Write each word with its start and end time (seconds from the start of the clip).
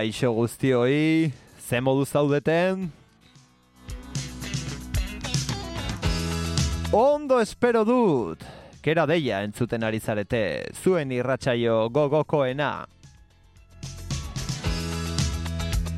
Kaixo 0.00 0.30
guztioi, 0.32 1.30
ze 1.60 1.78
modu 1.84 2.06
zaudeten? 2.06 2.86
Ondo 6.96 7.36
espero 7.42 7.82
dut! 7.84 8.40
Kera 8.80 9.04
deia 9.04 9.42
entzuten 9.44 9.84
ari 9.84 10.00
zarete, 10.00 10.40
zuen 10.80 11.12
irratsaio 11.12 11.90
gogokoena. 11.92 12.70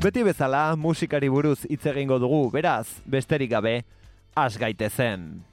Beti 0.02 0.26
bezala, 0.26 0.64
musikari 0.74 1.30
buruz 1.30 1.60
hitz 1.70 1.86
egingo 1.94 2.18
dugu, 2.18 2.48
beraz, 2.50 2.88
besterik 3.06 3.54
gabe, 3.54 3.84
has 4.34 4.58
gaitezen. 4.58 5.30
It's 5.30 5.51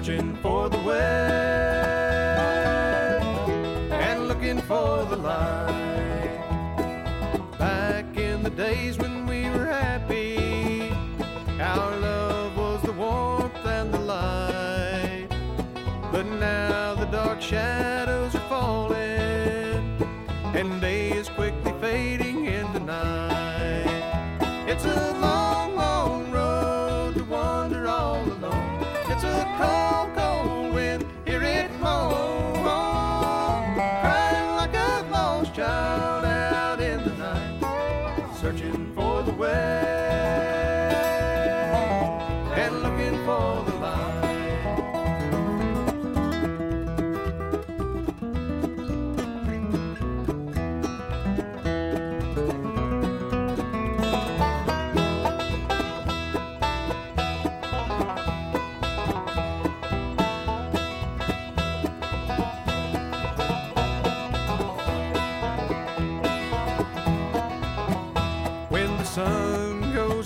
searching 0.00 0.34
for 0.36 0.70
the 0.70 0.78
way 0.78 0.96
and 3.92 4.28
looking 4.28 4.58
for 4.62 5.04
the 5.04 5.16
light. 5.16 6.40
Back 7.58 8.16
in 8.16 8.42
the 8.42 8.48
days 8.48 8.96
when 8.96 9.26
we 9.26 9.50
were 9.50 9.66
happy, 9.66 10.90
our 11.60 11.96
love 11.98 12.56
was 12.56 12.80
the 12.80 12.92
warmth 12.92 13.66
and 13.66 13.92
the 13.92 13.98
light. 13.98 15.28
But 16.10 16.24
now 16.24 16.94
the 16.94 17.06
dark 17.06 17.42
shadows 17.42 18.34
are 18.34 18.48
falling, 18.48 19.84
and 20.54 20.80
day 20.80 21.10
is 21.10 21.28
quickly 21.28 21.74
fading 21.78 22.29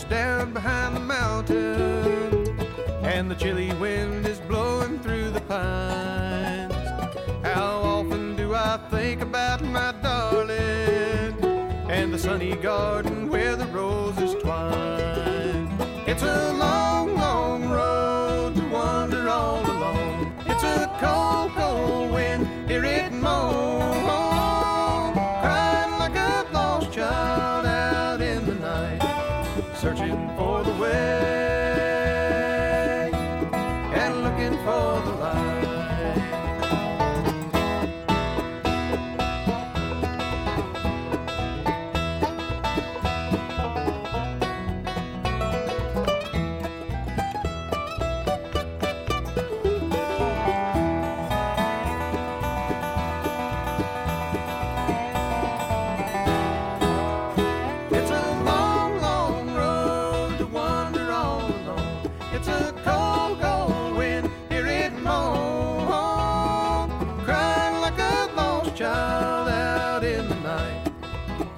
down 0.09 0.53
behind 0.53 0.97
the 0.97 1.00
mountain 1.00 2.34
and 3.03 3.31
the 3.31 3.34
chilly 3.34 3.72
wind 3.75 4.26
is 4.26 4.38
blowing 4.41 4.98
through 5.00 5.31
the 5.31 5.41
pines. 5.42 6.75
How 7.44 7.81
often 7.82 8.37
do 8.37 8.54
I 8.54 8.78
think 8.91 9.22
about 9.22 9.62
my 9.62 9.93
darling 10.03 10.59
and 11.91 12.12
the 12.12 12.19
sunny 12.19 12.56
garden 12.56 13.28
where 13.28 13.56
the 13.56 13.66
roses 13.66 14.34
twine? 14.43 15.69
It's 16.06 16.22
a 16.22 16.53
long, 16.54 17.16
long 17.16 17.69
road 17.69 18.56
to 18.56 18.69
wander 18.69 19.28
all 19.28 19.64
alone. 19.64 20.32
It's 20.47 20.64
a 20.64 20.87
cold, 21.00 21.24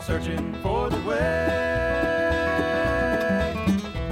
searching 0.06 0.54
for 0.62 0.88
the 0.88 1.00
way 1.00 1.16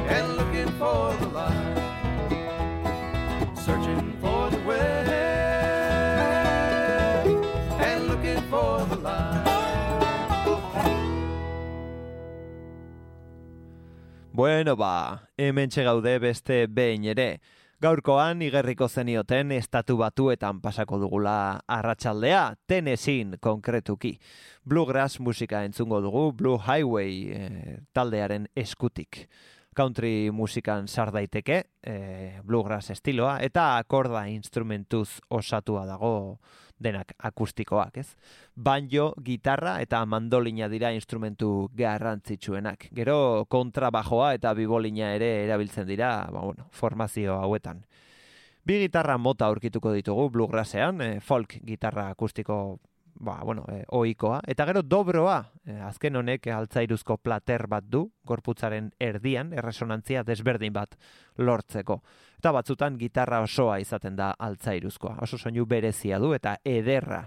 and 0.08 0.36
looking 0.36 0.66
for 0.76 1.14
the 1.20 1.28
light, 1.28 1.78
searching 3.54 4.12
for 4.20 4.50
the 4.50 4.58
way 4.66 5.04
and 7.78 8.08
looking 8.08 8.42
for 8.50 8.84
the 8.86 8.96
light. 8.96 9.44
Bueno 14.32 14.74
ba, 14.74 15.28
hemen 15.38 15.68
gaude 15.68 16.18
beste 16.18 16.66
behin 16.66 17.04
ere. 17.04 17.38
Gaurkoan 17.84 18.40
igerriko 18.40 18.86
zenioten 18.88 19.50
estatu 19.52 19.98
batuetan 20.00 20.62
pasako 20.64 20.96
dugula 21.02 21.34
arratsaldea, 21.68 22.54
Tennessee 22.66 23.36
konkretuki. 23.44 24.14
Bluegrass 24.64 25.20
musika 25.20 25.60
entzungo 25.68 25.98
dugu, 26.00 26.22
Blue 26.32 26.56
Highway 26.56 27.18
eh, 27.28 27.74
taldearen 27.92 28.46
eskutik. 28.56 29.26
Country 29.76 30.30
musikan 30.32 30.88
sar 30.88 31.12
daiteke, 31.12 31.58
eh, 31.82 32.40
bluegrass 32.46 32.88
estiloa, 32.94 33.36
eta 33.44 33.76
akorda 33.76 34.24
instrumentuz 34.32 35.20
osatua 35.28 35.84
dago 35.84 36.38
denak 36.78 37.14
akustikoak, 37.18 37.98
ez? 37.98 38.16
Banjo, 38.54 39.12
gitarra 39.24 39.78
eta 39.82 40.04
mandolina 40.06 40.68
dira 40.68 40.92
instrumentu 40.94 41.68
garrantzitsuenak. 41.76 42.88
Gero 42.94 43.46
kontrabajoa 43.48 44.34
eta 44.38 44.54
bibolina 44.54 45.14
ere 45.14 45.44
erabiltzen 45.44 45.86
dira, 45.88 46.16
ba, 46.32 46.40
bueno, 46.40 46.68
formazio 46.72 47.38
hauetan. 47.40 47.84
Bi 48.64 48.80
gitarra 48.86 49.18
mota 49.18 49.46
aurkituko 49.46 49.92
ditugu 49.92 50.30
bluegrassean, 50.32 51.00
e, 51.04 51.20
folk 51.20 51.58
gitarra 51.66 52.08
akustiko 52.14 52.78
ba, 53.14 53.40
bueno, 53.44 53.64
e, 53.68 53.84
oikoa. 53.88 54.40
Eta 54.46 54.66
gero 54.66 54.82
dobroa, 54.82 55.38
e, 55.66 55.76
azken 55.86 56.16
honek 56.16 56.48
altzairuzko 56.52 57.18
plater 57.22 57.66
bat 57.70 57.86
du, 57.88 58.04
gorputzaren 58.26 58.90
erdian, 59.00 59.52
erresonantzia 59.52 60.24
desberdin 60.24 60.72
bat 60.72 60.96
lortzeko. 61.38 62.00
Eta 62.38 62.52
batzutan 62.52 62.98
gitarra 62.98 63.40
osoa 63.44 63.78
izaten 63.82 64.16
da 64.16 64.34
altzairuzkoa. 64.38 65.18
Oso 65.22 65.38
soinu 65.38 65.66
berezia 65.66 66.18
du 66.18 66.34
eta 66.34 66.58
ederra. 66.64 67.24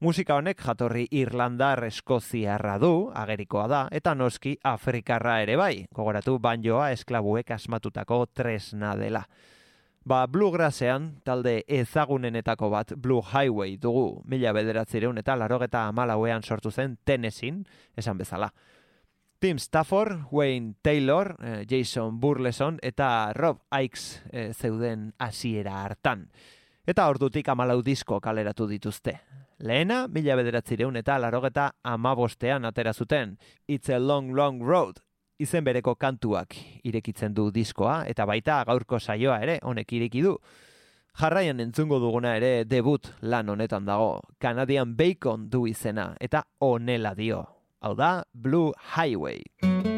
Musika 0.00 0.34
honek 0.36 0.60
jatorri 0.60 1.06
Irlandar 1.16 1.80
Eskoziarra 1.86 2.74
du, 2.76 3.08
agerikoa 3.16 3.62
da, 3.66 3.78
eta 3.88 4.12
noski 4.14 4.52
Afrikarra 4.68 5.38
ere 5.40 5.54
bai, 5.56 5.86
gogoratu 5.96 6.36
banjoa 6.38 6.90
esklabuek 6.92 7.54
asmatutako 7.56 8.26
tresna 8.36 8.92
dela. 9.00 9.22
Ba, 10.06 10.20
Bluegrassean, 10.30 11.16
talde 11.26 11.64
ezagunenetako 11.66 12.68
bat 12.70 12.92
Blue 13.02 13.24
Highway 13.26 13.72
dugu, 13.82 14.20
mila 14.30 14.52
bederatzireun 14.54 15.18
eta 15.18 15.34
larogeta 15.34 15.80
amalauean 15.90 16.44
sortu 16.46 16.70
zen 16.70 16.94
Tennessee, 17.04 17.64
esan 17.98 18.18
bezala. 18.18 18.52
Tim 19.42 19.58
Stafford, 19.58 20.28
Wayne 20.30 20.76
Taylor, 20.80 21.34
eh, 21.42 21.64
Jason 21.66 22.20
Burleson 22.20 22.78
eta 22.82 23.32
Rob 23.34 23.58
Ikes 23.82 24.22
eh, 24.30 24.52
zeuden 24.54 25.12
hasiera 25.18 25.82
hartan. 25.82 26.28
Eta 26.86 27.08
ordutik 27.10 27.48
amalau 27.48 27.82
disko 27.82 28.20
kaleratu 28.20 28.68
dituzte. 28.70 29.18
Lehena, 29.58 30.04
mila 30.06 30.36
bederatzireun 30.38 31.02
eta 31.02 31.18
larogeta 31.18 31.72
amabostean 31.82 32.64
atera 32.64 32.94
zuten. 32.94 33.40
It's 33.66 33.90
a 33.90 33.98
long, 33.98 34.30
long 34.36 34.62
road, 34.62 35.02
izen 35.38 35.64
bereko 35.64 35.94
kantuak 35.94 36.56
irekitzen 36.84 37.34
du 37.34 37.50
diskoa, 37.52 38.04
eta 38.08 38.26
baita 38.26 38.62
gaurko 38.68 39.00
saioa 39.00 39.40
ere 39.44 39.58
honek 39.62 39.92
ireki 39.98 40.22
du. 40.24 40.36
Jarraian 41.16 41.60
entzungo 41.64 41.98
duguna 42.00 42.34
ere 42.36 42.64
debut 42.68 43.08
lan 43.22 43.48
honetan 43.48 43.86
dago, 43.88 44.20
Canadian 44.38 44.96
Bacon 44.96 45.48
du 45.50 45.66
izena, 45.66 46.10
eta 46.20 46.44
onela 46.60 47.14
dio. 47.16 47.44
Hau 47.80 47.94
da, 47.96 48.24
Blue 48.32 48.72
Highway. 48.96 49.95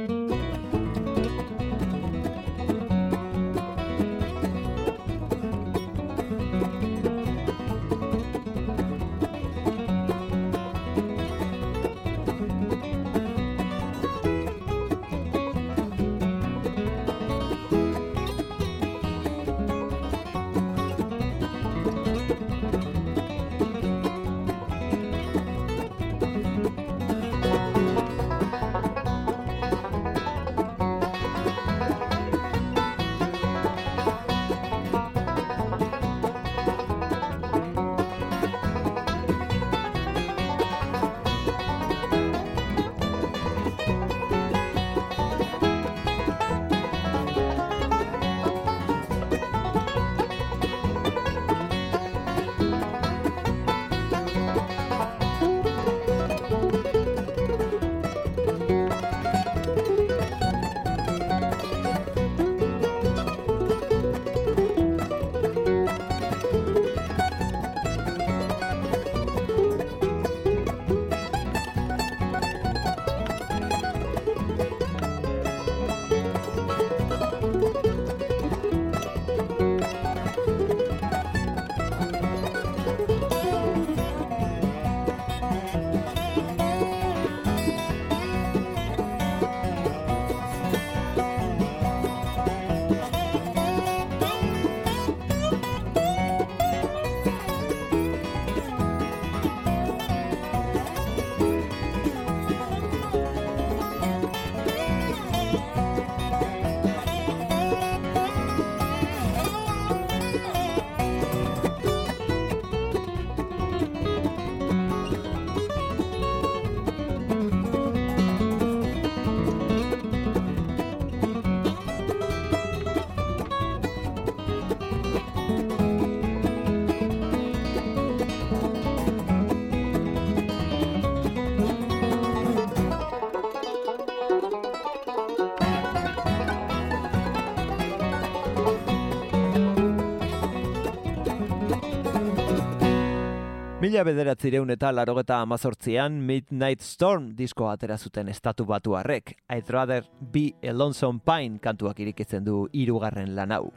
Mila 143.88 144.02
bederatzireun 144.04 144.68
eta 144.74 144.90
larogeta 144.92 145.38
amazortzian 145.40 146.18
Midnight 146.28 146.82
Storm 146.84 147.30
disko 147.38 147.70
atera 147.70 147.94
zuten 147.96 148.28
estatu 148.28 148.66
batu 148.68 148.92
harrek. 148.98 149.32
I'd 149.48 149.70
rather 149.72 150.02
be 150.20 150.42
a 150.62 150.74
lonesome 150.74 151.22
pine 151.24 151.56
kantuak 151.58 152.02
irikitzen 152.04 152.44
du 152.44 152.66
irugarren 152.74 153.34
lan 153.34 153.50
hau. 153.56 153.72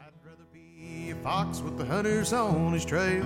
fox 1.23 1.61
with 1.61 1.77
the 1.77 1.85
hunters 1.85 2.33
on 2.33 2.73
his 2.73 2.83
trail 2.83 3.23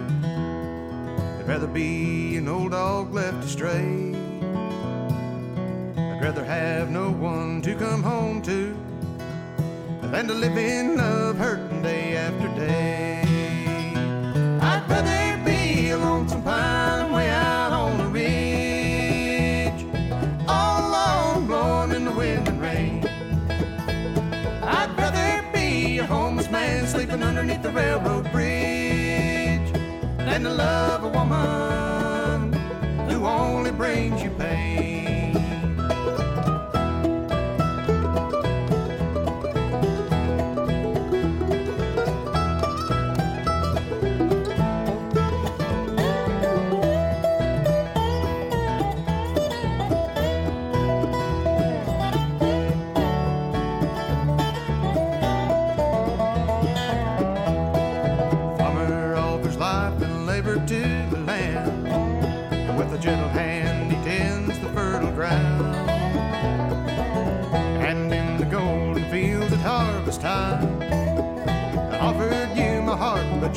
I'd 1.40 1.48
rather 1.48 1.66
be 1.66 2.38
an 2.38 2.48
old 2.48 2.72
dog 2.72 3.16
left 3.16 3.44
astray 3.44 4.14
I'd 5.98 6.22
rather 6.22 6.46
have 6.46 6.92
no 6.92 7.10
one 7.10 7.64
to 7.64 7.74
come 7.74 8.04
home 8.04 8.44
to 8.44 8.76
Than 10.12 10.28
to 10.28 10.36
live 10.36 10.58
in 10.58 10.98
love 10.98 11.38
hurting 11.38 11.82
day 11.82 12.16
after 12.16 12.48
day 12.60 13.05
pine 16.46 17.12
way 17.12 17.28
out 17.28 17.72
on 17.74 17.98
the 17.98 18.08
ridge. 18.20 19.82
All 20.48 20.80
alone 20.90 21.48
blowing 21.48 21.92
in 21.98 22.06
the 22.06 22.12
wind 22.12 22.48
and 22.48 22.62
rain. 22.62 23.04
I'd 24.78 24.92
rather 24.96 25.44
be 25.52 25.98
a 25.98 26.06
homeless 26.06 26.50
man 26.52 26.86
sleeping 26.86 27.24
underneath 27.24 27.64
the 27.64 27.72
railroad 27.72 28.32
bridge 28.32 29.70
Than 30.28 30.44
to 30.44 30.54
love 30.54 31.04
a 31.04 31.12
woman 31.20 32.54
who 33.10 33.26
only 33.26 33.72
brings 33.72 34.22
you 34.22 34.30
pain 34.32 34.85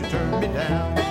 you 0.01 0.09
turn 0.09 0.41
me 0.41 0.47
down? 0.49 1.08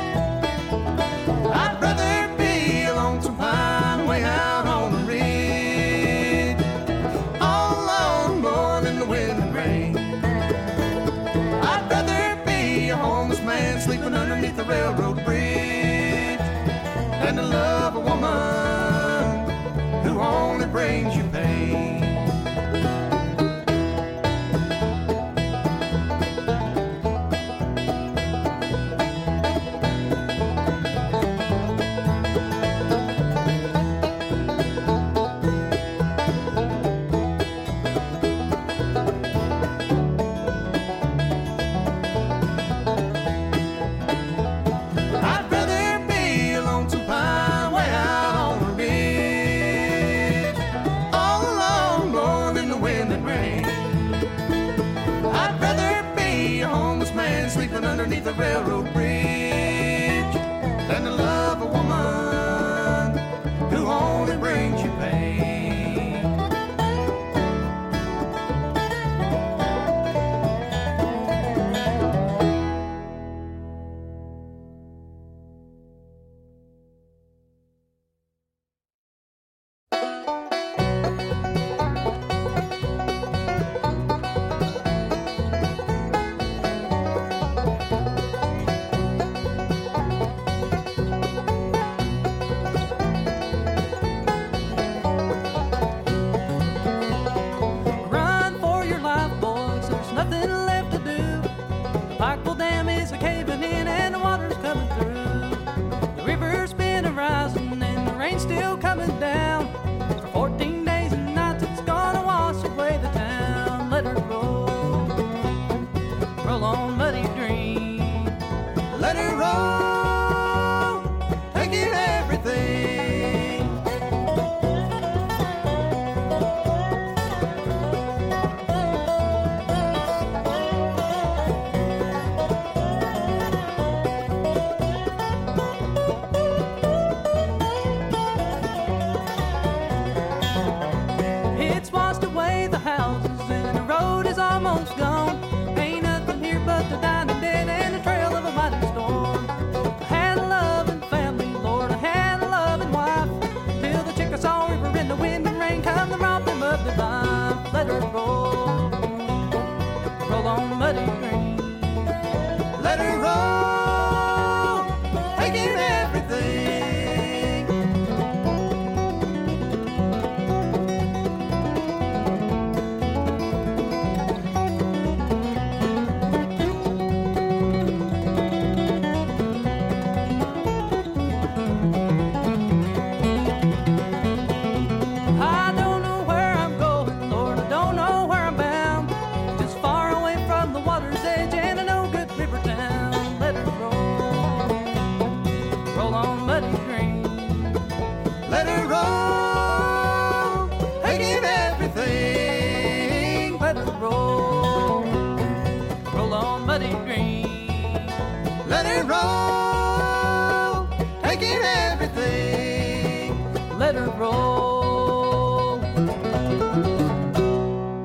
let 213.77 213.95
her 213.95 214.11
roll. 214.17 215.79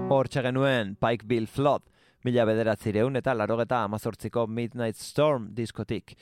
Hortxe 0.08 0.42
genuen 0.44 0.96
Pike 1.00 1.26
Bill 1.26 1.46
Flood, 1.48 1.82
mila 2.22 2.44
bederatzireun 2.46 3.16
eta 3.18 3.34
larogeta 3.34 3.82
amazortziko 3.86 4.46
Midnight 4.46 4.96
Storm 5.00 5.48
diskotik. 5.56 6.16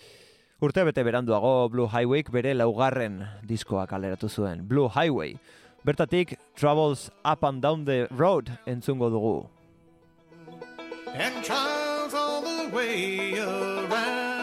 Urte 0.61 0.85
bete 0.85 1.03
beranduago 1.05 1.69
Blue 1.71 1.89
Highway 1.89 2.25
bere 2.33 2.55
laugarren 2.55 3.23
diskoa 3.47 3.87
kaleratu 3.91 4.29
zuen, 4.29 4.67
Blue 4.69 4.89
Highway. 4.89 5.37
Bertatik 5.85 6.39
Travels 6.55 7.11
Up 7.25 7.45
and 7.45 7.63
Down 7.63 7.85
the 7.85 8.07
Road 8.11 8.51
entzungo 8.67 9.11
dugu. 9.11 9.49
And 11.15 11.43
trials 11.43 12.15
all 12.15 12.43
the 12.43 12.69
way 12.75 13.39
around 13.39 14.40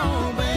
home. 0.00 0.49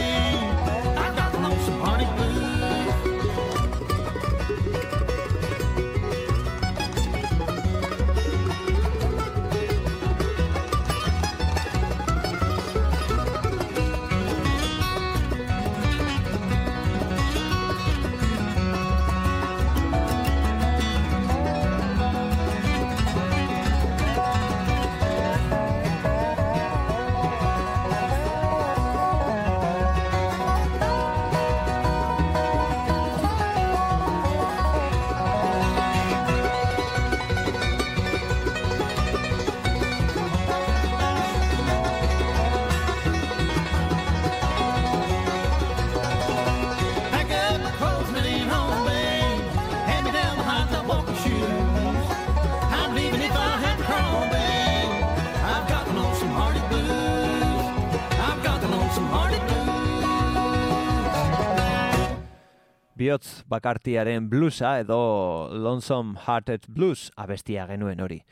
bakartiaren 63.48 64.30
bluesa 64.30 64.78
edo 64.80 65.50
Lonesome 65.52 66.18
Hearted 66.26 66.68
Blues 66.68 67.10
abestia 67.16 67.66
genuen 67.66 68.00
hori. 68.00 68.22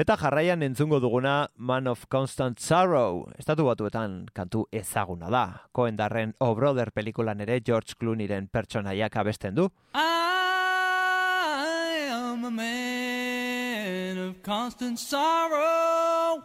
Eta 0.00 0.16
jarraian 0.16 0.62
entzungo 0.64 0.96
duguna 1.00 1.50
Man 1.56 1.86
of 1.86 2.06
Constant 2.08 2.58
Sorrow, 2.58 3.26
estatu 3.36 3.66
batuetan 3.66 4.30
kantu 4.32 4.64
ezaguna 4.72 5.28
da. 5.28 5.68
Koendarren 5.76 6.32
O 6.40 6.54
Brother 6.54 6.90
pelikulan 6.90 7.40
ere 7.44 7.60
George 7.60 7.98
Clooneyren 8.00 8.48
pertsonaiak 8.48 9.16
abesten 9.20 9.54
du. 9.54 9.68
I 9.94 12.08
am 12.12 12.46
a 12.46 12.50
man 12.50 14.18
of 14.18 14.42
constant 14.42 14.98
sorrow 14.98 16.42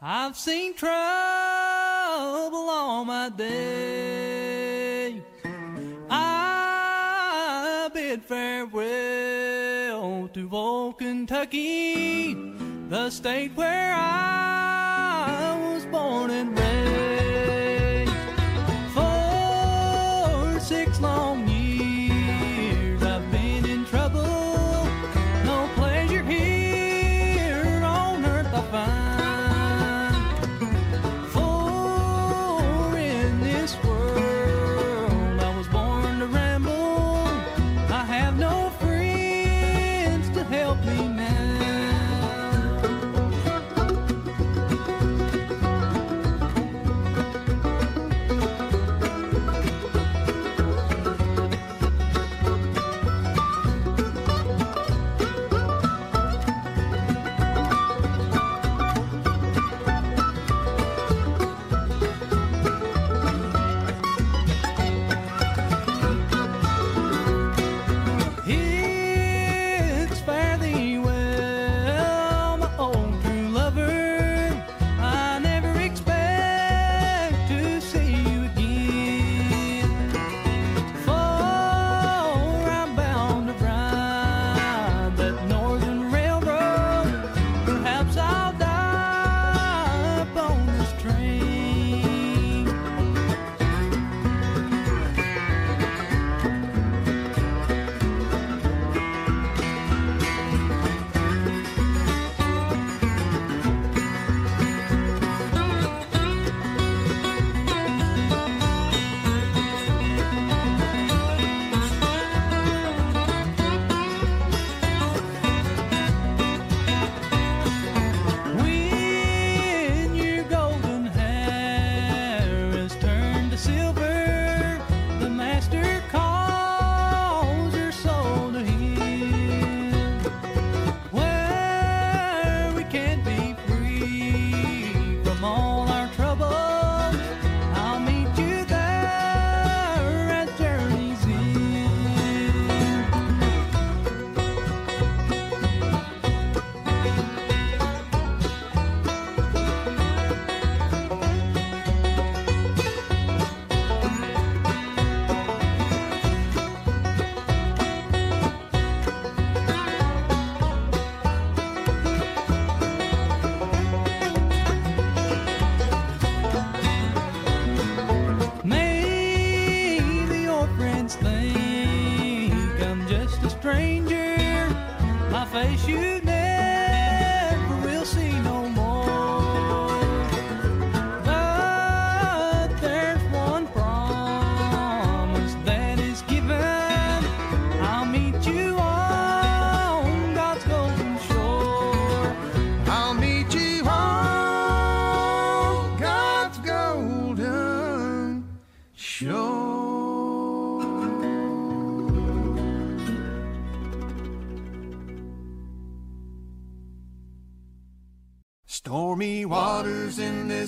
I've 0.00 0.36
seen 0.36 0.74
trouble 0.74 2.68
all 2.68 3.04
my 3.04 3.30
day 3.30 4.11
farewell 8.32 10.26
to 10.32 10.48
old 10.50 10.96
Kentucky, 10.96 12.32
the 12.88 13.10
state 13.10 13.52
where 13.54 13.92
I 13.94 14.91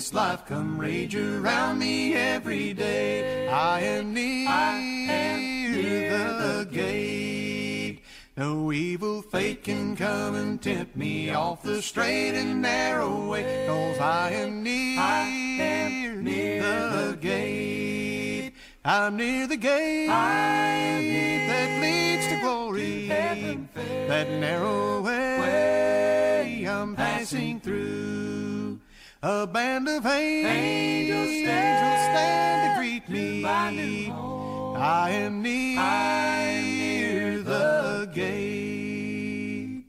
this 0.05 0.13
life 0.13 0.45
come 0.45 0.79
rage 0.79 1.15
around 1.15 1.79
me 1.79 2.13
every 2.13 2.73
day. 2.73 3.47
I 3.47 3.79
am 3.79 4.13
near, 4.13 4.47
I 4.47 4.77
am 4.77 5.71
near 5.71 6.11
the 6.11 6.67
gate. 6.71 8.03
No 8.37 8.71
evil 8.71 9.23
fate 9.23 9.63
can 9.63 9.95
come 9.95 10.35
and 10.35 10.61
tempt 10.61 10.95
me 10.95 11.31
off 11.31 11.63
the 11.63 11.81
straight 11.81 12.35
and 12.35 12.61
narrow 12.61 13.29
way. 13.29 13.65
Cause 13.65 13.99
I 13.99 14.29
am 14.29 14.61
near, 14.61 14.95
the 16.21 17.17
gate. 17.19 18.53
I'm 18.83 19.17
near 19.17 19.47
the 19.47 19.57
gate 19.57 20.07
that 20.07 21.81
leads 21.81 22.27
to 22.27 22.39
glory. 22.41 23.07
That 23.07 24.29
narrow 24.29 25.01
way 25.01 26.63
I'm 26.67 26.95
passing 26.95 27.59
through. 27.59 28.44
A 29.27 29.47
band 29.47 29.89
of 29.89 30.05
angels, 30.05 31.29
stand 31.29 32.75
to 32.75 32.79
greet 32.79 33.09
me. 33.09 33.43
I 33.43 35.09
am 35.09 35.41
near 35.41 37.41
the 37.41 38.07
gate. 38.13 39.83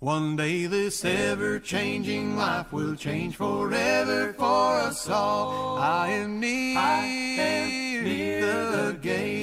One 0.00 0.36
day 0.36 0.66
this 0.66 1.02
ever 1.02 1.58
changing 1.58 2.36
life 2.36 2.70
will 2.74 2.94
change 2.94 3.36
forever 3.36 4.34
for 4.34 4.74
us 4.74 5.08
all. 5.08 5.78
I 5.78 6.08
am 6.08 6.40
near, 6.40 8.42
the 8.70 8.98
gate. 9.00 9.33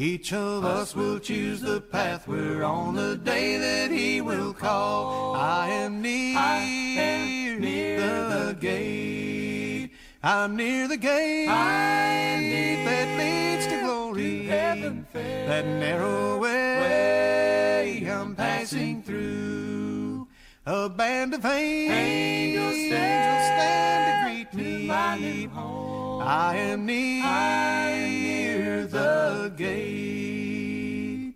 Each 0.00 0.32
of 0.32 0.64
us 0.64 0.94
will 0.94 1.18
choose 1.18 1.60
the 1.60 1.80
path 1.80 2.28
we're 2.28 2.62
on 2.62 2.94
the 2.94 3.16
day 3.16 3.56
that 3.58 3.90
He 3.90 4.20
will 4.20 4.54
call. 4.54 5.34
I 5.34 5.68
am 5.70 6.00
near, 6.00 6.34
the 7.58 8.56
gate. 8.60 9.90
I'm 10.22 10.54
near 10.54 10.86
the 10.86 10.96
gate 10.96 11.48
that 11.48 13.18
leads 13.18 13.66
to 13.66 13.80
glory. 13.82 14.44
heaven 14.44 15.04
That 15.12 15.66
narrow 15.66 16.38
way 16.38 18.08
I'm 18.08 18.36
passing 18.36 19.02
through. 19.02 20.28
A 20.64 20.88
band 20.88 21.34
of 21.34 21.44
angels, 21.44 22.72
stand 22.86 24.06
to 24.06 24.54
greet 24.54 24.54
me. 24.54 24.88
I 24.88 26.54
am 26.56 26.86
near 26.86 27.24
the 28.90 29.52
gate. 29.56 31.34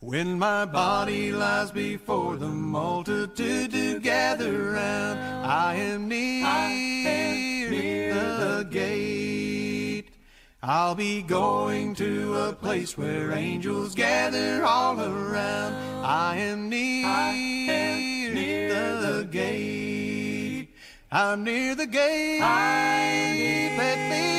When 0.00 0.38
my 0.38 0.64
body 0.64 1.32
lies 1.32 1.72
before 1.72 2.36
the 2.36 2.48
multitude 2.48 3.72
to 3.72 3.98
gather 4.00 4.72
round, 4.72 5.18
I 5.44 5.74
am 5.74 6.08
near, 6.08 6.44
the 8.14 8.64
gate. 8.70 10.10
I'll 10.62 10.94
be 10.94 11.22
going 11.22 11.94
to 11.96 12.36
a 12.36 12.52
place 12.52 12.96
where 12.96 13.32
angels 13.32 13.94
gather 13.94 14.64
all 14.64 15.00
around. 15.00 15.74
I 16.04 16.36
am 16.36 16.68
near, 16.68 17.02
the 19.00 19.24
gate. 19.24 20.68
I'm 21.10 21.42
near 21.42 21.74
the 21.74 21.86
gate 21.86 22.40
that 23.78 24.10
leads 24.10 24.32
to 24.32 24.37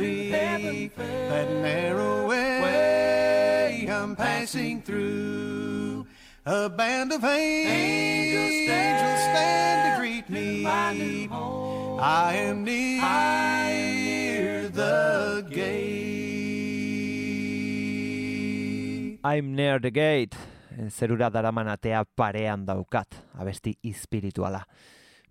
glory. 0.00 0.90
That 0.96 1.48
narrow 1.62 2.28
way 2.28 3.86
I'm 3.88 4.16
passing 4.16 4.82
through. 4.82 6.06
A 6.46 6.68
band 6.68 7.12
of 7.12 7.24
angels, 7.24 8.68
angels 8.68 9.20
stand 9.20 9.94
to 9.94 10.00
greet 10.00 10.28
me. 10.30 10.66
I 10.66 12.34
am 12.34 12.64
near 12.64 14.68
the 14.68 15.46
gate. 15.50 16.00
I'm 19.22 19.54
near 19.54 19.78
the 19.78 19.90
gate. 19.90 20.34
Zerura 20.88 21.30
daraman 21.30 21.68
atea 21.68 22.06
parean 22.16 22.64
daukat, 22.64 23.06
abesti 23.36 23.76
espirituala. 23.84 24.64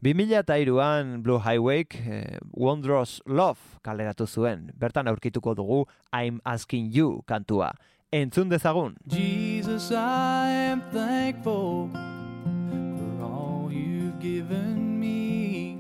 2002an 0.04 1.24
Blue 1.24 1.40
Highwayk 1.40 1.96
eh, 2.08 2.40
Wondrous 2.56 3.20
Love 3.28 3.60
kaleratu 3.84 4.24
zuen. 4.24 4.72
Bertan 4.80 5.08
aurkituko 5.12 5.56
dugu 5.56 5.86
I'm 6.14 6.40
Asking 6.46 6.88
You 6.88 7.22
kantua. 7.28 7.74
Entzun 8.12 8.50
dezagun. 8.50 8.96
Jesus, 9.08 9.92
I 9.92 10.48
am 10.72 10.82
thankful 10.94 11.90
for 11.92 13.24
all 13.24 13.70
you've 13.72 14.20
given 14.20 14.98
me. 15.00 15.78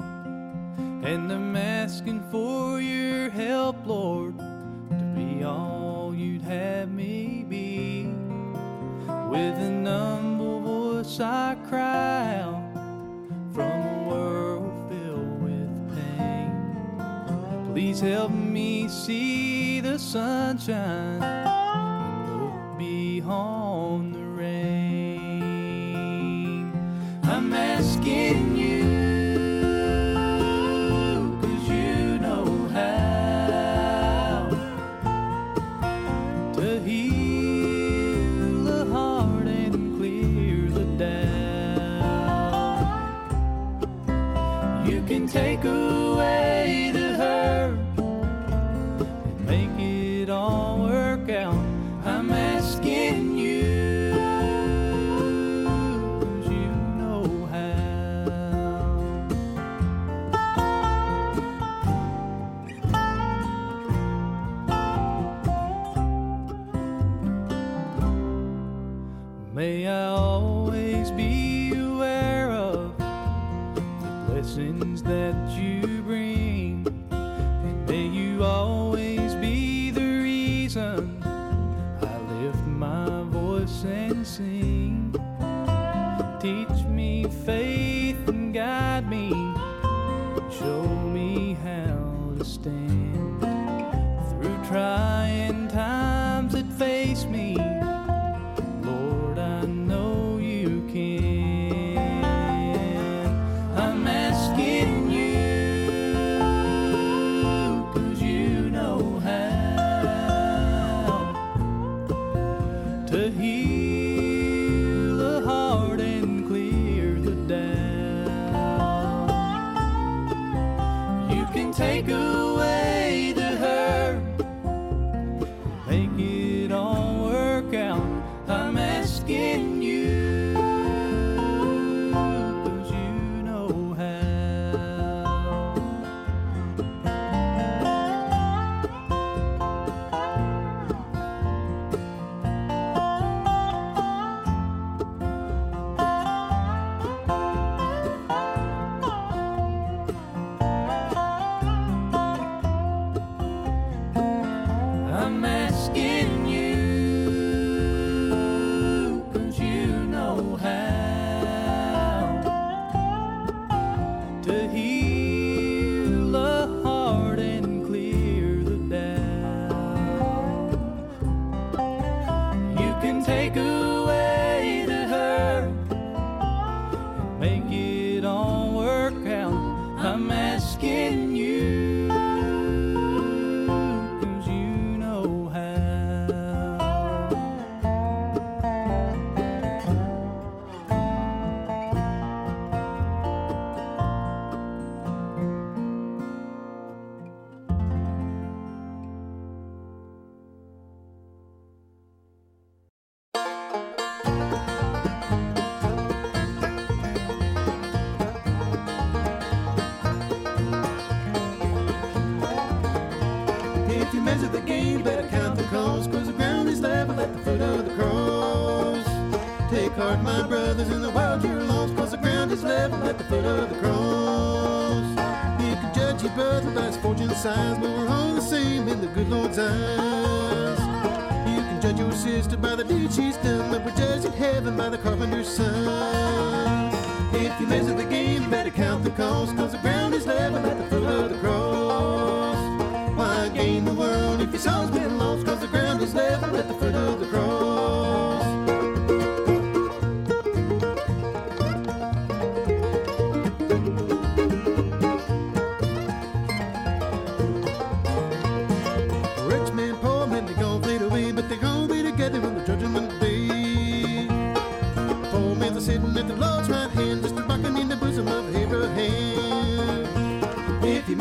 And 1.01 1.31
I'm 1.31 1.55
asking 1.55 2.21
for 2.29 2.81
your 2.81 3.29
help, 3.29 3.77
Lord, 3.87 4.37
to 4.37 5.05
be 5.15 5.45
all 5.45 6.13
you'd 6.13 6.41
have 6.41 6.91
me 6.91 7.45
be. 7.47 8.11
With 9.31 9.55
an 9.63 9.85
humble 9.85 10.59
voice, 10.59 11.21
I 11.21 11.55
cry 11.69 12.35
out 12.43 12.68
from 13.59 13.81
a 13.81 14.03
world 14.07 14.71
filled 14.89 15.41
with 15.41 15.71
pain. 16.17 16.51
Please 17.73 17.99
help 17.99 18.31
me 18.31 18.87
see 18.87 19.81
the 19.81 19.99
sunshine 19.99 21.21
and 21.21 22.41
look 22.41 22.77
beyond 22.77 24.08
May 69.59 69.87
I 69.87 70.05
always 70.05 71.11
be 71.11 71.73
aware 71.73 72.49
of 72.49 72.97
the 72.97 74.23
blessings 74.29 75.03
that 75.03 75.35
you 75.51 75.78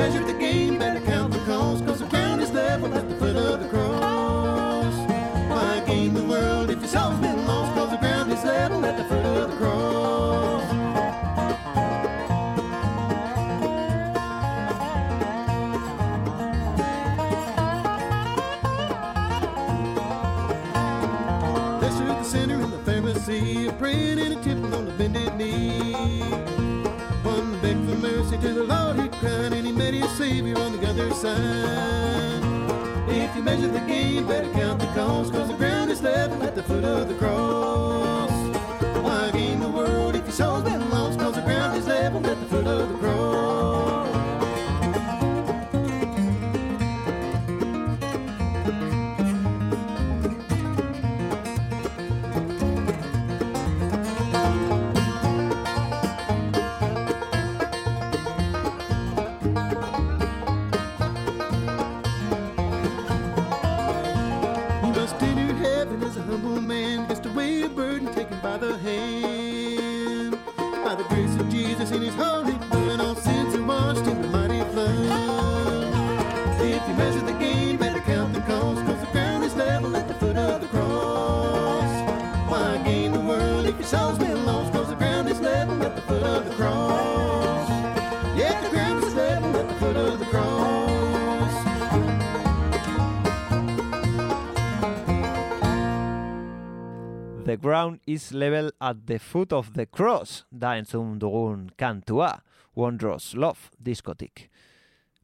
measure 0.09 0.25
the 0.25 0.38
game, 0.38 0.79
better 0.79 1.01
count 1.01 1.33
the 1.33 1.38
cost, 1.40 1.85
cause 1.85 1.99
the 1.99 2.07
ground 2.07 2.40
is 2.40 2.51
level 2.53 2.92
at 2.94 3.07
the 3.09 3.14
foot 3.16 3.37
of 3.37 3.61
the 3.61 3.68
cross. 3.68 4.94
Why 5.51 5.83
gain 5.87 6.14
the 6.14 6.25
world 6.25 6.71
if 6.71 6.79
your 6.79 6.88
soul's 6.88 7.21
been 7.21 7.47
lost, 7.47 7.75
cause 7.75 7.90
the 7.90 7.99
ground 7.99 8.33
is 8.33 8.42
level 8.42 8.87
at 8.87 8.97
the 8.97 9.05
foot 9.05 9.27
of 9.27 9.51
the 9.51 9.57
cross. 9.57 10.64
Stood 21.90 22.09
the 22.09 22.23
sinner 22.23 22.62
and 22.62 22.73
the 22.73 22.79
Pharisee, 22.79 23.77
praying 23.79 24.21
and 24.21 24.35
a 24.35 24.42
temple 24.42 24.75
on 24.75 24.85
the 24.85 24.92
bended 24.92 25.35
knee. 25.37 26.58
Mercy 28.30 28.42
to 28.46 28.52
the 28.52 28.64
Lord, 28.64 29.00
he 29.00 29.08
cried, 29.08 29.54
and 29.54 29.66
he 29.66 29.72
met 29.72 29.94
his 29.94 30.10
Savior 30.18 30.58
on 30.58 30.78
the 30.78 30.86
other 30.86 31.10
side. 31.14 32.42
If 33.08 33.34
you 33.34 33.42
measure 33.42 33.68
the 33.68 33.80
game, 33.80 34.26
better 34.26 34.50
count 34.52 34.80
the 34.80 34.86
cost, 34.88 35.32
cause 35.32 35.48
the 35.48 35.54
ground 35.54 35.90
is 35.90 36.02
level 36.02 36.42
at 36.42 36.54
the 36.54 36.62
foot 36.62 36.84
of 36.84 37.08
the 37.08 37.14
cross. 37.14 37.67
Ground 97.78 98.00
is 98.06 98.32
level 98.32 98.72
at 98.80 99.06
the 99.06 99.20
foot 99.20 99.52
of 99.52 99.70
the 99.74 99.86
cross, 99.86 100.44
da 100.50 100.72
entzun 100.74 101.12
dugun 101.22 101.68
kantua, 101.78 102.40
Wondrous 102.74 103.36
Love 103.38 103.70
diskotik. 103.78 104.48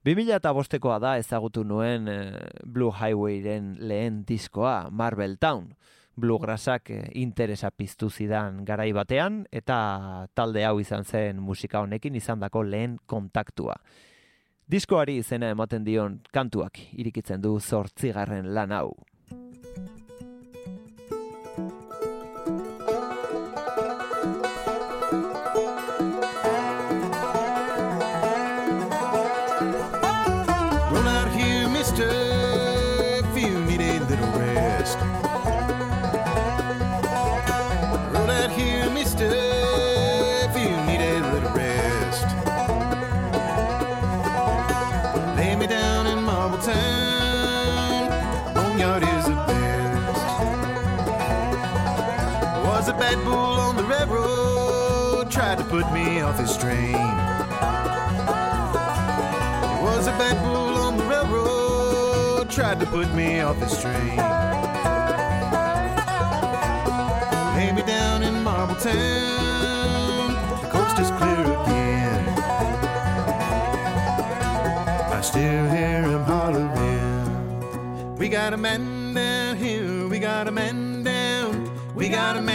2000 0.06 0.36
eta 0.36 0.52
bostekoa 0.54 1.00
da 1.02 1.16
ezagutu 1.18 1.64
nuen 1.66 2.06
eh, 2.06 2.44
Blue 2.62 2.94
Highwayren 2.94 3.72
lehen 3.80 4.20
diskoa, 4.28 4.86
Marvel 4.92 5.34
Town. 5.42 5.72
Bluegrassak 6.14 6.92
eh, 6.94 7.00
interesa 7.18 7.72
piztu 7.74 8.06
zidan 8.06 8.60
garai 8.64 8.92
batean, 8.94 9.40
eta 9.50 10.28
talde 10.38 10.62
hau 10.62 10.78
izan 10.78 11.02
zen 11.02 11.40
musika 11.42 11.82
honekin 11.82 12.14
izandako 12.14 12.62
lehen 12.62 13.00
kontaktua. 13.10 13.74
Diskoari 14.70 15.18
izena 15.24 15.50
ematen 15.50 15.82
dion 15.82 16.20
kantuak 16.30 16.78
irikitzen 16.92 17.42
du 17.42 17.56
zortzigarren 17.58 18.54
lan 18.54 18.78
hau. 18.78 18.92
Tried 62.74 62.84
to 62.84 62.90
put 62.90 63.14
me 63.14 63.40
off 63.40 63.56
his 63.60 63.80
train. 63.80 64.16
Lay 67.54 67.72
me 67.72 67.82
down 67.82 68.22
in 68.22 68.42
Marble 68.42 68.74
Town, 68.74 70.34
the 70.62 70.68
coast 70.70 70.98
is 70.98 71.10
clear 71.12 71.40
again. 71.40 72.28
I 75.12 75.20
still 75.22 75.68
hear 75.70 76.02
him 76.02 76.22
hollering. 76.22 78.16
We 78.18 78.28
got 78.28 78.52
a 78.52 78.56
man 78.56 79.14
down 79.14 79.56
here, 79.56 80.08
we 80.08 80.18
got 80.18 80.48
a 80.48 80.50
man 80.50 81.04
down, 81.04 81.70
we 81.94 82.08
got 82.08 82.36
a 82.36 82.40
man 82.40 82.53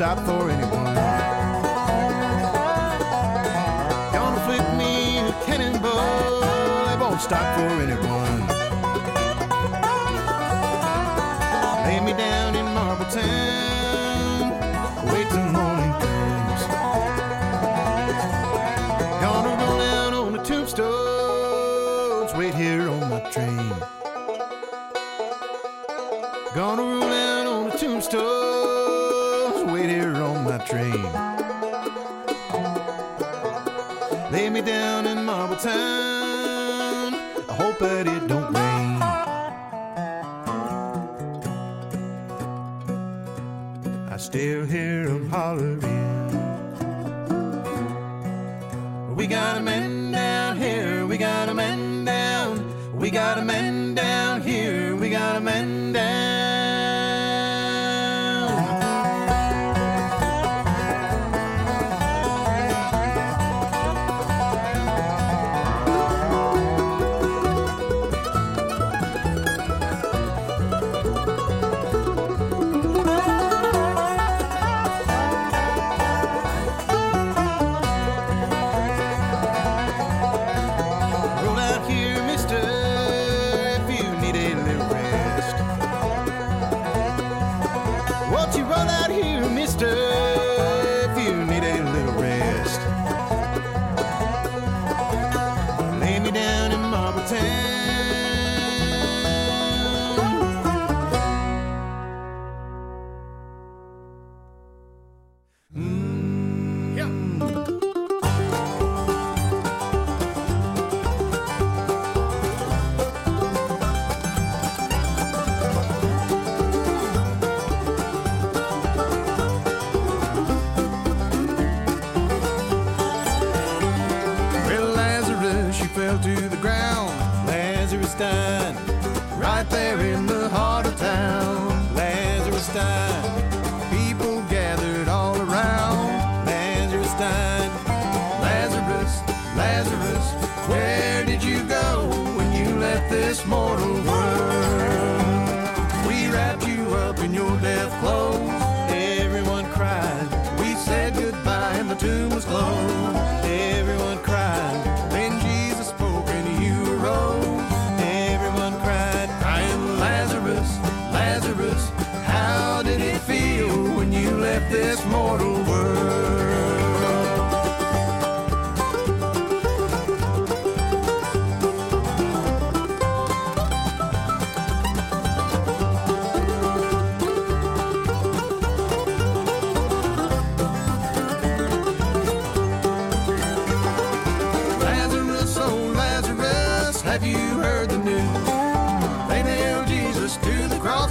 stop 0.00 0.18
for 0.20 0.48
anyone. 0.50 0.94
Gonna 4.14 4.40
flip 4.46 4.66
me 4.78 5.18
a 5.18 5.32
cannonball 5.44 6.40
that 6.86 6.98
won't 6.98 7.20
stop 7.20 7.46
for 7.54 7.82
anyone. 7.84 8.40
Lay 11.84 12.00
me 12.00 12.16
down 12.16 12.56
in 12.56 12.64
Marble 12.72 13.04
Town, 13.10 13.69
I 35.72 37.54
hope 37.54 37.78
that 37.78 38.06
it 38.06 38.19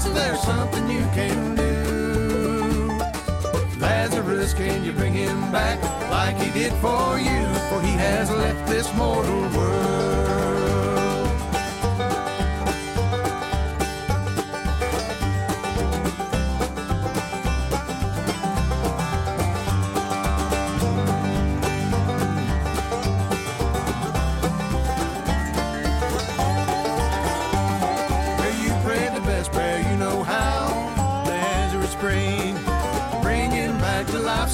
the 0.04 0.10
there's 0.10 0.42
something 0.42 0.90
you 0.90 1.06
can 1.14 1.56
do. 1.56 1.70
Lazarus, 3.80 4.54
can 4.54 4.84
you 4.84 4.92
bring 4.92 5.14
him 5.14 5.52
back 5.52 5.80
like 6.10 6.38
he 6.38 6.52
did 6.52 6.74
for 6.74 7.18
you? 7.18 7.40
For 7.70 7.82
he 7.82 7.94
has 7.94 8.32
left 8.32 8.68
this 8.68 8.94
mortal 8.96 9.42
world. 9.58 10.69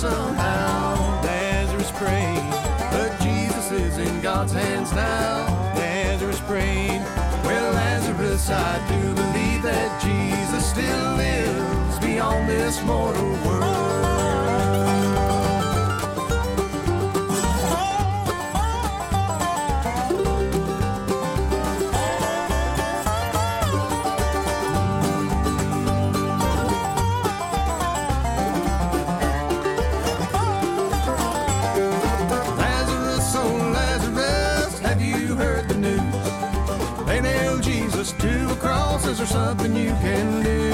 Somehow. 0.09 1.21
Lazarus 1.23 1.91
prayed, 1.91 2.51
but 2.91 3.11
Jesus 3.21 3.71
is 3.71 3.97
in 3.97 4.21
God's 4.21 4.53
hands 4.53 4.91
now. 4.93 5.45
Lazarus 5.75 6.39
prayed, 6.41 7.01
well, 7.43 7.73
Lazarus, 7.73 8.49
I 8.49 8.73
do 8.87 9.01
believe 9.15 9.63
that 9.63 9.89
Jesus 10.01 10.69
still 10.69 11.15
lives 11.15 11.99
beyond 11.99 12.47
this 12.47 12.83
mortal 12.83 13.31
world. 13.45 14.04
There 39.25 39.33
something 39.33 39.75
you 39.75 39.93
can 40.01 40.43
do? 40.43 40.69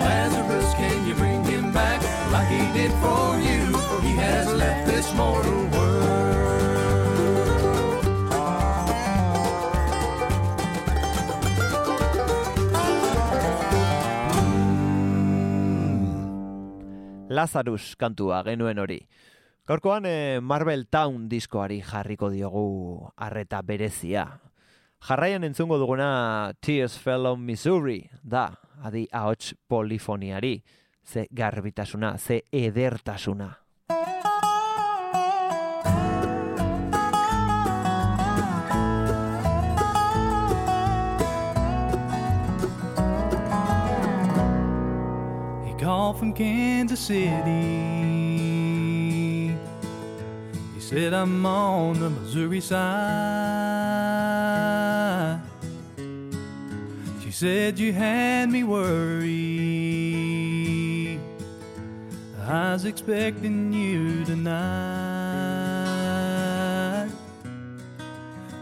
Lazarus, 0.00 0.74
can 0.74 1.06
you 1.06 1.14
bring 1.14 1.44
him 1.44 1.72
back 1.72 2.00
like 2.32 2.48
he 2.48 2.64
did 2.72 2.92
for 3.00 3.38
you? 3.38 3.72
For 3.72 4.00
he 4.02 4.16
has 4.16 4.52
left 4.54 4.86
this 4.86 5.14
mortal 5.14 5.68
world. 5.72 6.08
Lazarus 17.30 17.96
kantua 17.96 18.42
genuen 18.44 18.78
hori. 18.78 19.06
Gaurkoan 19.66 20.04
eh, 20.04 20.40
Marvel 20.42 20.88
Town 20.90 21.28
diskoari 21.30 21.80
jarriko 21.80 22.30
diogu 22.30 23.12
arreta 23.16 23.62
berezia. 23.62 24.49
Jarraian 25.00 25.44
entzungo 25.44 25.78
duguna 25.78 26.52
Tears 26.60 26.98
Fell 26.98 27.26
on 27.26 27.40
Missouri 27.40 28.10
da, 28.22 28.50
adi 28.84 29.06
ahots 29.12 29.54
polifoniari, 29.66 30.62
ze 31.02 31.26
garbitasuna, 31.30 32.18
ze 32.18 32.44
edertasuna. 32.52 33.56
He 45.64 45.74
called 45.78 46.18
from 46.18 46.34
Kansas 46.34 47.00
City. 47.00 48.39
Said 50.90 51.14
I'm 51.14 51.46
on 51.46 52.00
the 52.00 52.10
Missouri 52.10 52.60
side. 52.60 52.90
She 57.22 57.30
said 57.30 57.78
you 57.78 57.92
had 57.92 58.50
me 58.50 58.64
worried. 58.64 59.30
I 62.44 62.72
was 62.72 62.86
expecting 62.86 63.72
you 63.72 64.24
tonight. 64.24 64.58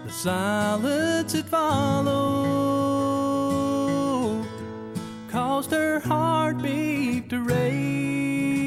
The 0.04 0.12
silence 0.12 1.32
that 1.32 1.48
followed 1.48 1.96
caused 5.30 5.70
her 5.70 5.98
heartbeat 6.00 7.30
to 7.30 7.40
race. 7.40 8.57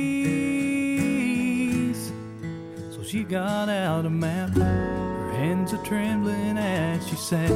She 3.11 3.23
got 3.25 3.67
out 3.67 4.05
a 4.05 4.09
map, 4.09 4.51
her 4.51 5.31
hands 5.33 5.73
are 5.73 5.83
trembling 5.83 6.57
as 6.57 7.05
she 7.09 7.17
said 7.17 7.49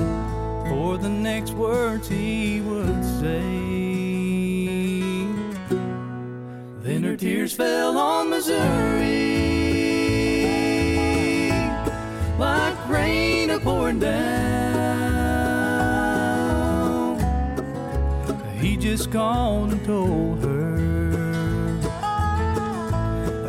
for 0.68 0.98
the 0.98 1.08
next 1.08 1.52
words 1.52 2.10
he 2.10 2.60
would 2.60 3.06
say. 3.22 3.42
Then 6.82 7.04
her 7.04 7.16
tears 7.16 7.54
fell 7.54 7.98
on 7.98 8.32
Missouri 8.32 9.46
like 12.38 12.90
rain 12.90 13.50
a 13.52 13.58
pouring 13.58 14.00
down. 14.00 14.26
He 18.60 18.76
just 18.76 19.10
called 19.10 19.72
and 19.72 19.86
told 19.86 20.44
her 20.44 20.76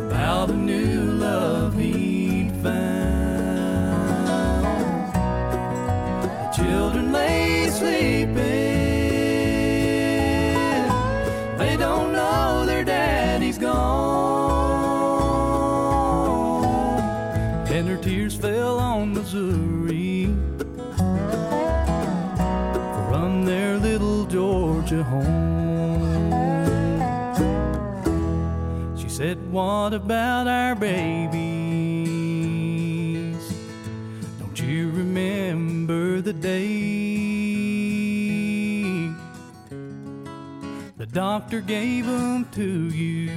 about 0.07 0.51
a 0.51 0.53
new 0.53 1.01
love 1.11 1.66
home. 25.03 26.27
She 28.97 29.09
said, 29.09 29.37
What 29.51 29.93
about 29.93 30.47
our 30.47 30.75
babies? 30.75 31.46
Doctor 41.17 41.61
gave 41.61 42.05
them 42.05 42.45
to 42.51 42.89
you? 42.89 43.31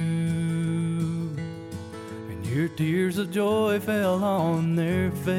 And 2.29 2.45
your 2.45 2.67
tears 2.67 3.17
of 3.17 3.31
joy 3.31 3.79
fell 3.79 4.23
on 4.23 4.75
their 4.75 5.09
face. 5.09 5.31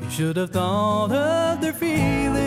You 0.00 0.08
should 0.08 0.38
have 0.38 0.48
thought 0.48 1.12
of 1.12 1.60
their 1.60 1.74
feelings. 1.74 2.40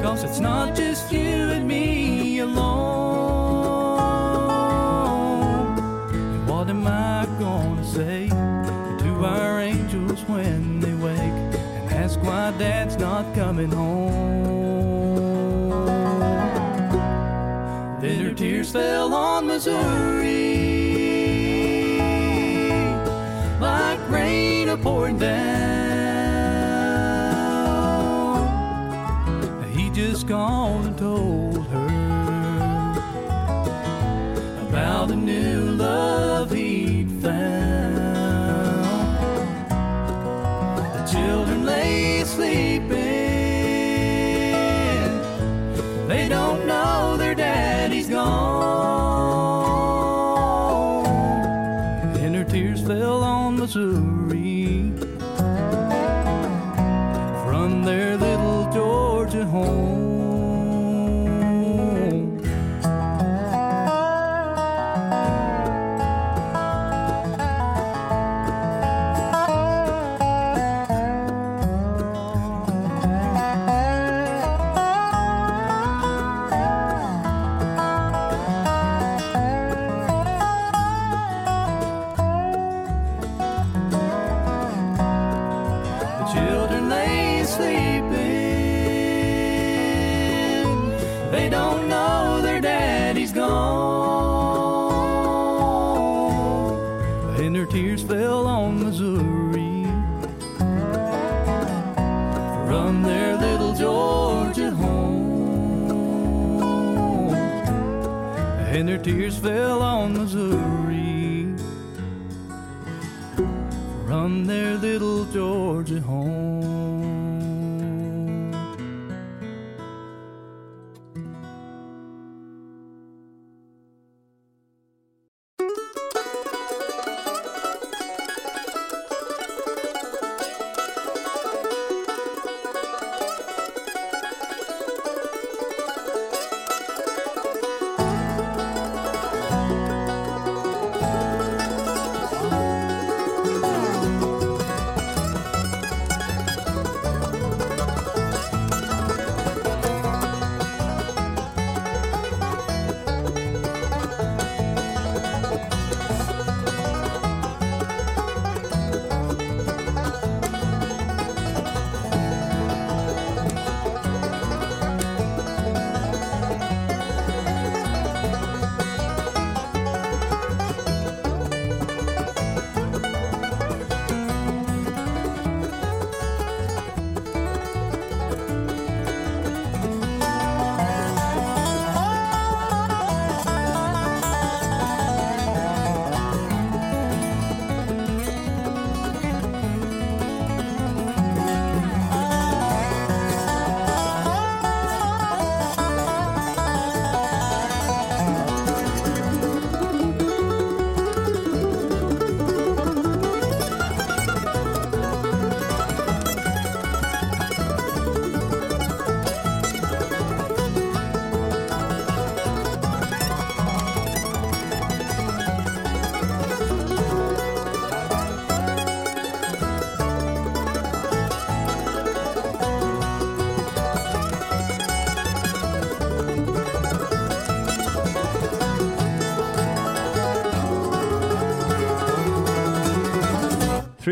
Cause 0.00 0.22
it's 0.22 0.38
not 0.38 0.76
just 0.76 1.10
you 1.10 1.50
and 1.50 1.66
me 1.66 1.87
why 12.50 12.58
dad's 12.58 12.96
not 12.96 13.34
coming 13.34 13.70
home? 13.70 14.10
Then 18.00 18.24
her 18.24 18.32
tears 18.32 18.70
fell 18.72 19.12
on 19.12 19.46
Missouri 19.46 20.78
like 23.60 24.00
rain 24.08 24.70
a 24.70 24.78
pouring 24.78 25.18
down. 25.18 25.58
He 29.72 29.90
just 29.90 30.26
gone 30.26 30.86
and 30.86 30.96
told 30.96 31.66
her 31.66 31.86
about 34.68 35.10
a 35.10 35.16
new 35.16 35.67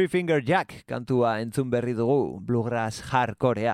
Three 0.06 0.20
Finger 0.20 0.40
Jack 0.40 0.84
kantua 0.86 1.40
entzun 1.42 1.66
berri 1.66 1.90
dugu 1.92 2.38
bluegrass 2.38 3.00
hardcorea. 3.10 3.72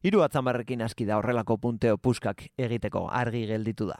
Hiru 0.00 0.22
atzamarrekin 0.24 0.80
aski 0.80 1.04
da 1.04 1.18
horrelako 1.18 1.58
punteo 1.60 1.98
puskak 2.00 2.46
egiteko 2.56 3.02
argi 3.12 3.42
gelditu 3.50 3.90
da. 3.90 3.98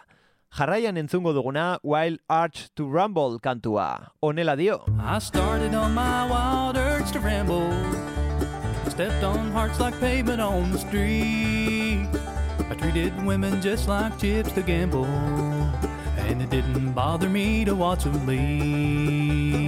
Jarraian 0.57 0.97
entzungo 0.97 1.35
duguna 1.37 1.77
Wild 1.83 2.23
Arch 2.31 2.71
to 2.77 2.89
Rumble 2.89 3.37
kantua. 3.45 4.09
Honela 4.23 4.57
dio. 4.57 4.87
I 4.99 5.19
started 5.19 5.75
on 5.75 5.93
my 5.93 6.25
wild 6.31 6.79
urge 6.79 7.13
to 7.13 7.21
ramble. 7.21 7.69
Stepped 8.89 9.23
on 9.23 9.53
hearts 9.53 9.79
like 9.79 10.01
pavement 10.01 10.41
on 10.41 10.73
the 10.73 10.79
street. 10.79 12.09
I 12.71 12.75
treated 12.79 13.13
women 13.27 13.61
just 13.61 13.87
like 13.87 14.19
chips 14.19 14.51
to 14.53 14.63
gamble. 14.63 15.05
And 16.25 16.41
it 16.41 16.49
didn't 16.49 16.95
bother 16.95 17.29
me 17.29 17.67
to 17.67 17.75
watch 17.75 18.05
them 18.05 18.27
leave. 18.27 19.66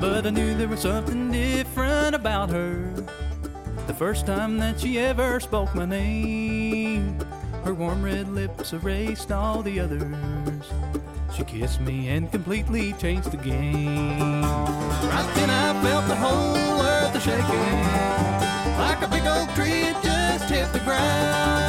But 0.00 0.26
I 0.26 0.30
knew 0.30 0.54
there 0.54 0.68
was 0.68 0.80
something 0.80 1.32
different 1.32 2.14
about 2.14 2.50
her. 2.50 2.92
The 3.86 3.94
first 3.94 4.26
time 4.26 4.58
that 4.58 4.80
she 4.80 4.98
ever 4.98 5.40
spoke 5.40 5.74
my 5.74 5.86
name, 5.86 7.18
her 7.64 7.72
warm 7.72 8.02
red 8.02 8.28
lips 8.28 8.72
erased 8.72 9.32
all 9.32 9.62
the 9.62 9.80
others. 9.80 10.66
She 11.34 11.44
kissed 11.44 11.80
me 11.80 12.08
and 12.08 12.30
completely 12.30 12.92
changed 12.94 13.30
the 13.30 13.36
game. 13.36 14.42
Right 14.42 15.32
then 15.34 15.50
I 15.50 15.82
felt 15.82 16.06
the 16.08 16.16
whole 16.16 16.82
earth 16.82 17.22
shaking. 17.22 17.82
Like 18.78 19.02
a 19.02 19.08
big 19.08 19.26
oak 19.26 19.48
tree, 19.54 19.94
just 20.02 20.50
hit 20.50 20.72
the 20.72 20.80
ground. 20.80 21.65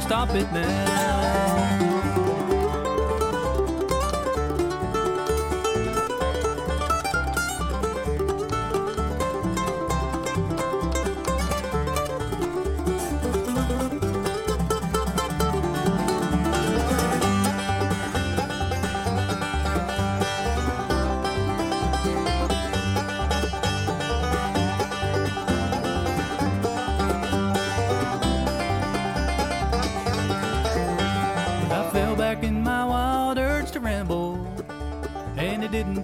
Stop 0.00 0.34
it 0.34 0.50
now. 0.52 2.25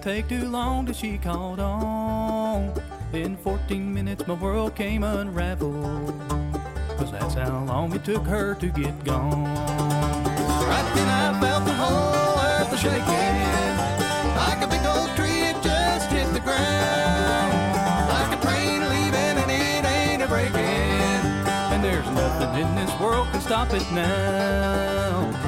Take 0.03 0.27
too 0.27 0.49
long 0.49 0.85
till 0.85 0.93
she 0.93 1.17
called 1.17 1.61
on. 1.61 2.73
In 3.13 3.37
14 3.37 3.93
minutes, 3.93 4.27
my 4.27 4.33
world 4.33 4.75
came 4.75 5.01
unraveled. 5.01 6.19
Cause 6.97 7.09
that's 7.09 7.35
how 7.35 7.63
long 7.63 7.95
it 7.95 8.03
took 8.03 8.23
her 8.23 8.53
to 8.55 8.67
get 8.67 9.01
gone. 9.05 9.45
Right 9.45 10.91
then, 10.93 11.07
I 11.07 11.39
felt 11.39 11.63
the 11.63 11.73
whole 11.73 12.35
earth 12.37 12.77
shaking. 12.77 13.77
Like 14.35 14.61
a 14.61 14.67
big 14.67 14.85
old 14.85 15.09
tree, 15.15 15.47
it 15.47 15.63
just 15.63 16.11
hit 16.11 16.27
the 16.33 16.41
ground. 16.41 17.53
Like 18.09 18.37
a 18.37 18.41
train 18.41 18.81
leaving, 18.81 19.37
and 19.39 19.49
it 19.49 19.85
ain't 19.87 20.21
a 20.21 20.27
breaking. 20.27 20.59
And 21.71 21.81
there's 21.81 22.09
nothing 22.11 22.61
in 22.61 22.75
this 22.75 22.91
world 22.99 23.27
can 23.31 23.39
stop 23.39 23.73
it 23.73 23.89
now. 23.93 25.42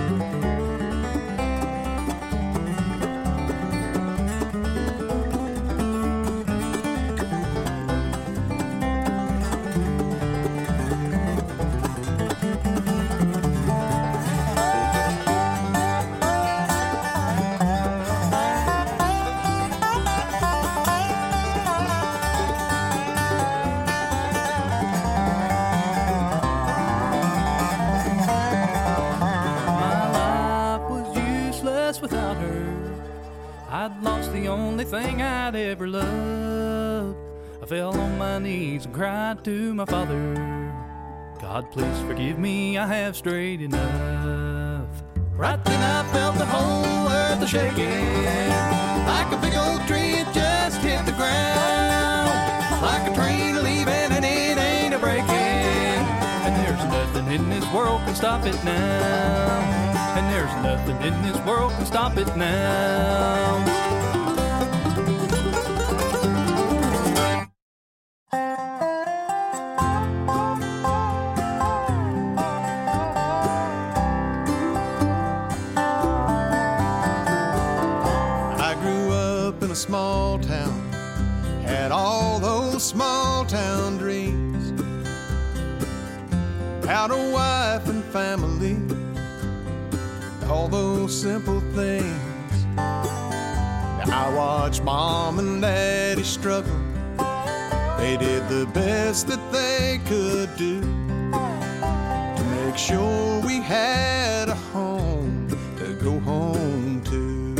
Ever 35.66 35.88
loved. 35.88 37.18
I 37.62 37.66
fell 37.66 37.98
on 37.98 38.18
my 38.20 38.38
knees 38.38 38.86
and 38.86 38.94
cried 38.94 39.44
to 39.46 39.74
my 39.74 39.86
father. 39.86 40.36
God, 41.42 41.72
please 41.72 42.00
forgive 42.02 42.38
me, 42.38 42.78
I 42.78 42.86
have 42.86 43.16
strayed 43.16 43.62
enough. 43.62 44.88
Right 45.34 45.64
then 45.66 45.82
I 45.82 46.04
felt 46.14 46.38
the 46.38 46.46
whole 46.46 47.08
earth 47.10 47.42
a 47.42 47.48
shaking. 47.48 48.50
Like 49.10 49.32
a 49.34 49.38
big 49.42 49.56
old 49.56 49.82
tree, 49.88 50.22
it 50.22 50.28
just 50.34 50.82
hit 50.82 51.04
the 51.06 51.14
ground. 51.14 52.30
Like 52.82 53.12
a 53.12 53.16
train 53.16 53.64
leaving 53.64 54.12
and 54.16 54.24
it 54.24 54.58
ain't 54.58 54.94
a 54.94 55.00
breaking. 55.00 55.26
And 56.46 56.54
there's 56.62 56.86
nothing 56.94 57.34
in 57.34 57.50
this 57.50 57.66
world 57.74 58.02
can 58.06 58.14
stop 58.14 58.46
it 58.46 58.64
now. 58.64 59.86
And 60.16 60.32
there's 60.32 60.56
nothing 60.64 61.02
in 61.02 61.22
this 61.24 61.44
world 61.46 61.72
can 61.72 61.86
stop 61.88 62.18
it 62.18 62.28
now. 62.38 63.85
Struggle. 96.46 96.80
They 97.98 98.18
did 98.18 98.48
the 98.50 98.70
best 98.72 99.26
that 99.30 99.42
they 99.52 100.00
could 100.06 100.56
do 100.56 100.80
to 100.80 102.44
make 102.58 102.78
sure 102.78 103.42
we 103.42 103.56
had 103.62 104.50
a 104.50 104.54
home 104.54 105.48
to 105.80 105.96
go 106.04 106.20
home 106.20 107.02
to. 107.06 107.56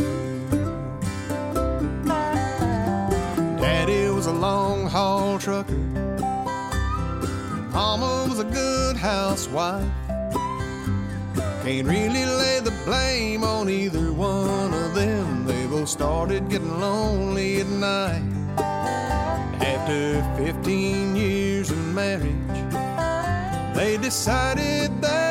Daddy 3.58 4.08
was 4.10 4.26
a 4.26 4.32
long 4.32 4.86
haul 4.86 5.40
trucker. 5.40 5.74
Mama 7.72 8.26
was 8.28 8.38
a 8.38 8.44
good 8.44 8.96
housewife. 8.96 9.84
Can't 11.64 11.88
really 11.88 12.24
lay 12.24 12.60
the 12.60 12.74
blame 12.84 13.42
on 13.42 13.68
either 13.68 14.12
one 14.12 14.72
of 14.72 14.94
them. 14.94 15.44
They 15.44 15.66
both 15.66 15.88
started 15.88 16.48
getting 16.48 16.78
lonely 16.78 17.62
at 17.62 17.66
night. 17.66 18.35
After 19.60 20.22
15 20.36 21.16
years 21.16 21.70
of 21.70 21.78
marriage, 21.94 22.34
they 23.74 23.96
decided 23.96 25.00
they 25.00 25.25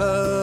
love 0.00 0.39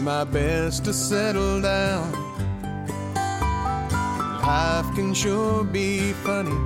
do 0.00 0.04
my 0.04 0.24
best 0.24 0.84
to 0.84 0.92
settle 0.92 1.60
down. 1.60 2.12
Life 4.42 4.94
can 4.94 5.14
sure 5.14 5.64
be 5.64 6.12
funny, 6.24 6.56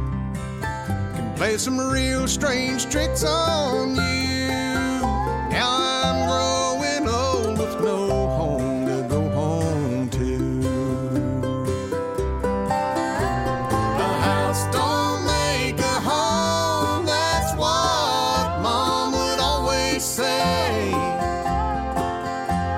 can 1.15 1.35
play 1.37 1.57
some 1.59 1.79
real 1.79 2.27
strange 2.29 2.89
tricks 2.91 3.25
on 3.25 3.97
you. 3.97 4.14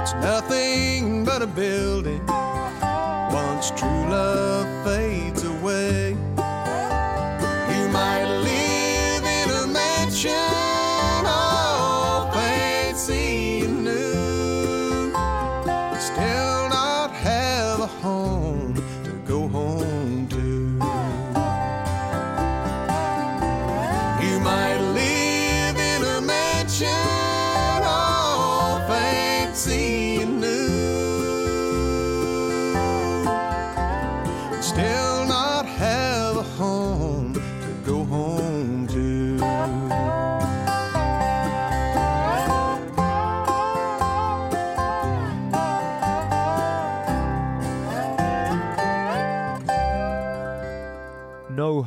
It's 0.07 0.15
nothing 0.23 1.25
but 1.25 1.43
a 1.43 1.49
building 1.49 2.25
once 2.27 3.73
true 3.73 4.09
love 4.09 4.87
fades 4.87 5.43
away. 5.43 6.17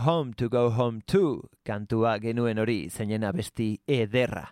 Home 0.05 0.33
to 0.33 0.49
Go 0.49 0.69
Home 0.71 1.01
To 1.11 1.49
kantua 1.65 2.17
genuen 2.19 2.59
hori 2.59 2.89
zeinen 2.89 3.23
abesti 3.23 3.77
ederra. 3.87 4.45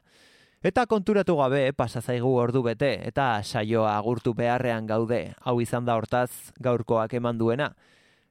Eta 0.63 0.85
konturatu 0.89 1.37
gabe 1.37 1.71
pasa 1.73 2.01
zaigu 2.01 2.33
ordu 2.35 2.63
bete 2.65 2.89
eta 3.07 3.41
saioa 3.43 3.95
agurtu 3.97 4.33
beharrean 4.33 4.87
gaude. 4.87 5.33
Hau 5.45 5.59
izan 5.61 5.85
da 5.85 5.95
hortaz 5.95 6.51
gaurkoak 6.59 7.13
eman 7.13 7.37
duena. 7.37 7.71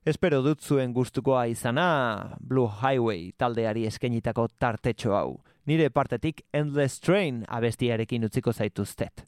Espero 0.04 0.42
dut 0.42 0.60
zuen 0.60 0.92
gustukoa 0.92 1.46
izana 1.50 2.36
Blue 2.40 2.68
Highway 2.82 3.32
taldeari 3.38 3.86
eskenitako 3.86 4.48
tartetxo 4.58 5.16
hau. 5.16 5.40
Nire 5.66 5.88
partetik 5.90 6.44
Endless 6.52 7.00
Train 7.00 7.44
abestiarekin 7.48 8.28
utziko 8.28 8.52
zaituztet. 8.52 9.24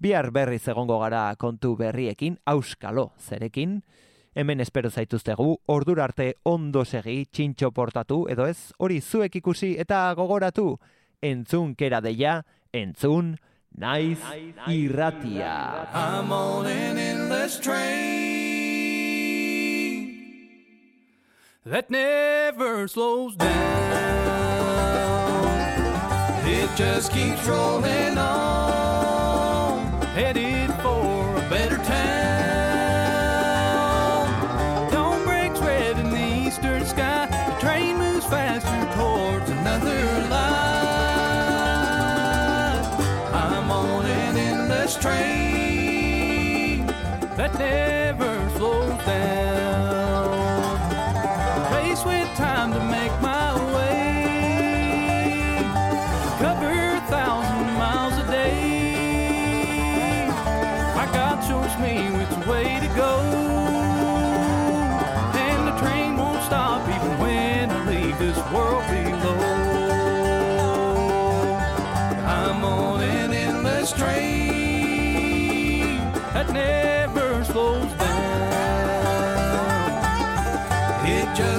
Bihar 0.00 0.30
berriz 0.32 0.66
egongo 0.68 0.98
gara 1.00 1.34
kontu 1.36 1.76
berriekin, 1.76 2.38
auskalo 2.44 3.12
zerekin, 3.20 3.82
hemen 4.40 4.60
espero 4.60 4.88
zaituztegu, 4.90 5.58
ordura 5.68 6.04
arte 6.08 6.34
ondo 6.48 6.84
segi, 6.88 7.26
txintxo 7.28 7.70
portatu, 7.76 8.22
edo 8.32 8.46
ez, 8.48 8.72
hori 8.80 9.00
zuek 9.00 9.36
ikusi 9.36 9.74
eta 9.82 10.14
gogoratu, 10.16 10.78
entzun 11.20 11.74
kera 11.76 12.00
deia, 12.00 12.40
entzun, 12.72 13.36
naiz 13.76 14.18
irratia. 14.66 15.86
I'm 15.92 16.32
on 16.32 16.66
an 16.66 16.96
endless 16.96 17.60
train 17.60 17.80
that 21.66 21.90
never 21.90 22.88
slows 22.88 23.36
down. 23.36 23.50
It 26.48 26.70
just 26.76 27.12
keeps 27.12 27.46
rolling 27.46 28.16
on, 28.16 30.00
headed 30.16 30.72
for 30.80 30.99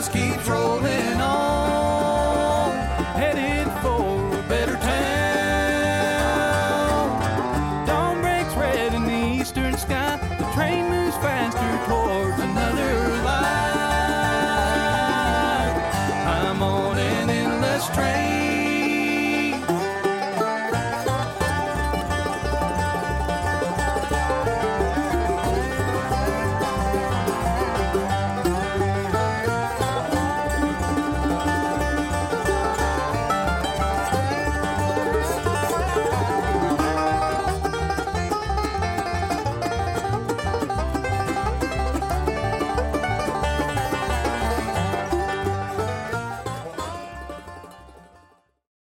just 0.01 0.13
keeps 0.13 0.47
rolling 0.47 1.21
on, 1.21 1.40